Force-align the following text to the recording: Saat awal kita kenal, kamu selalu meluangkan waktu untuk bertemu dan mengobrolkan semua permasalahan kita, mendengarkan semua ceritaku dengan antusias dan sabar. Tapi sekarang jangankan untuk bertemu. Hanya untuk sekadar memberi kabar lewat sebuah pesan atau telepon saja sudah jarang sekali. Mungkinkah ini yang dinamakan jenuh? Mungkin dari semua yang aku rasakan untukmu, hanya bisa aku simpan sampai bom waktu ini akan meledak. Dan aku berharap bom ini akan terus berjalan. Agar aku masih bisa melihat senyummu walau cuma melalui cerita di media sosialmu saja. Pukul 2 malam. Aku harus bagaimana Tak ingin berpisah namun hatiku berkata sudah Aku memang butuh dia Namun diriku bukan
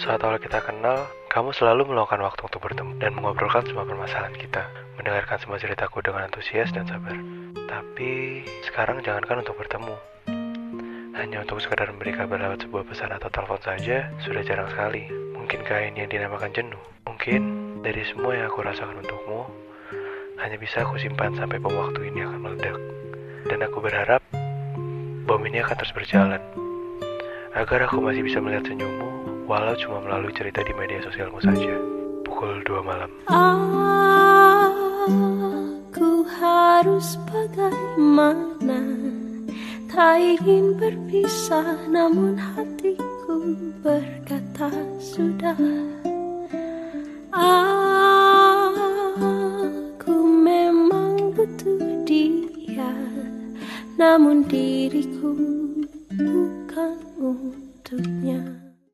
Saat 0.00 0.24
awal 0.24 0.40
kita 0.40 0.64
kenal, 0.64 1.12
kamu 1.28 1.52
selalu 1.52 1.92
meluangkan 1.92 2.24
waktu 2.24 2.48
untuk 2.48 2.64
bertemu 2.64 2.96
dan 3.04 3.12
mengobrolkan 3.12 3.68
semua 3.68 3.84
permasalahan 3.84 4.32
kita, 4.32 4.64
mendengarkan 4.96 5.36
semua 5.36 5.60
ceritaku 5.60 6.00
dengan 6.00 6.24
antusias 6.24 6.72
dan 6.72 6.88
sabar. 6.88 7.12
Tapi 7.68 8.40
sekarang 8.64 9.04
jangankan 9.04 9.44
untuk 9.44 9.60
bertemu. 9.60 9.92
Hanya 11.20 11.44
untuk 11.44 11.60
sekadar 11.60 11.92
memberi 11.92 12.16
kabar 12.16 12.40
lewat 12.40 12.64
sebuah 12.64 12.88
pesan 12.88 13.12
atau 13.12 13.28
telepon 13.28 13.60
saja 13.60 14.08
sudah 14.24 14.40
jarang 14.40 14.72
sekali. 14.72 15.04
Mungkinkah 15.36 15.92
ini 15.92 16.08
yang 16.08 16.10
dinamakan 16.16 16.48
jenuh? 16.56 16.84
Mungkin 17.04 17.40
dari 17.84 18.00
semua 18.08 18.40
yang 18.40 18.48
aku 18.48 18.64
rasakan 18.64 19.04
untukmu, 19.04 19.52
hanya 20.40 20.56
bisa 20.56 20.80
aku 20.80 20.96
simpan 20.96 21.36
sampai 21.36 21.60
bom 21.60 21.76
waktu 21.76 22.08
ini 22.08 22.24
akan 22.24 22.40
meledak. 22.40 22.80
Dan 23.52 23.60
aku 23.68 23.84
berharap 23.84 24.24
bom 25.28 25.44
ini 25.44 25.60
akan 25.60 25.76
terus 25.76 25.92
berjalan. 25.92 26.40
Agar 27.52 27.84
aku 27.84 28.00
masih 28.00 28.24
bisa 28.24 28.40
melihat 28.40 28.64
senyummu 28.64 29.29
walau 29.50 29.74
cuma 29.74 29.98
melalui 30.06 30.30
cerita 30.30 30.62
di 30.62 30.70
media 30.78 31.02
sosialmu 31.02 31.42
saja. 31.42 31.74
Pukul 32.22 32.62
2 32.62 32.86
malam. 32.86 33.10
Aku 35.90 36.22
harus 36.38 37.18
bagaimana 37.26 38.78
Tak 39.90 40.22
ingin 40.22 40.78
berpisah 40.78 41.82
namun 41.90 42.38
hatiku 42.38 43.58
berkata 43.82 44.70
sudah 45.02 45.58
Aku 47.34 48.54
memang 50.46 51.34
butuh 51.34 52.06
dia 52.06 52.94
Namun 53.98 54.46
diriku 54.46 55.34
bukan 56.14 56.94